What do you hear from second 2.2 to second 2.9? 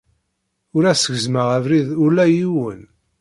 i yiwen.